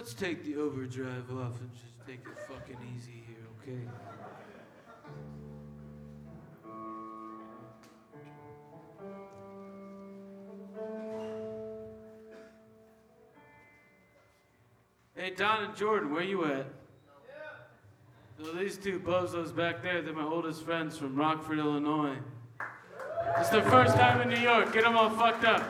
[0.00, 3.78] let's take the overdrive off and just take it fucking easy here, okay?
[15.14, 16.64] Hey, Don and Jordan, where you at?
[18.42, 22.16] So these two bozos back there, they're my oldest friends from Rockford, Illinois.
[23.36, 24.72] It's their first time in New York.
[24.72, 25.62] Get them all fucked up.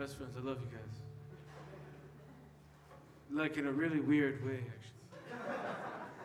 [0.00, 0.96] Best friends, I love you guys.
[3.30, 5.36] Like in a really weird way, actually.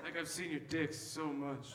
[0.02, 1.74] Like I've seen your dicks so much.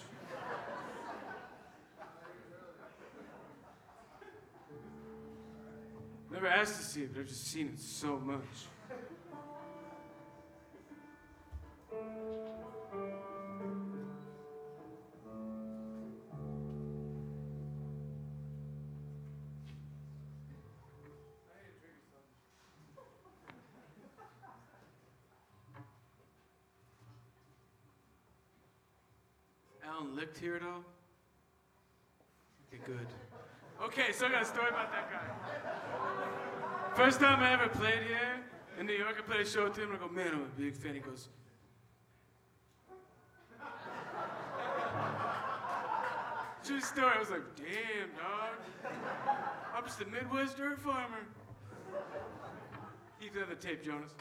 [6.33, 8.41] Never asked to see it, but I've just seen it so much.
[30.03, 30.85] Licked here at all?
[32.73, 33.07] Okay, good.
[33.83, 36.95] Okay, so I got a story about that guy.
[36.95, 38.41] First time I ever played here
[38.79, 40.61] in New York, I played a show with him, and I go, man, I'm a
[40.61, 40.95] big fan.
[40.95, 41.29] He goes,
[46.65, 47.13] True story.
[47.17, 48.93] I was like, damn, dog.
[49.75, 51.27] I'm just a Midwest dirt farmer.
[53.19, 54.13] He's on the tape, Jonas.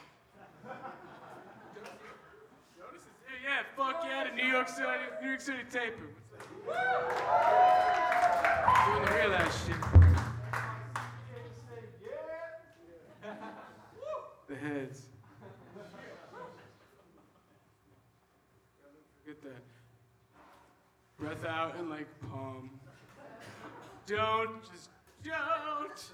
[2.78, 3.38] Jonas is here.
[3.44, 4.88] Yeah, fuck yeah, the New York City,
[5.22, 6.10] New York City taper.
[8.86, 9.76] Doing the real ass shit.
[14.50, 15.04] The heads.
[19.24, 19.64] Forget that.
[21.18, 22.70] Breath out and like palm.
[24.08, 24.90] Don't, just
[25.24, 26.12] don't.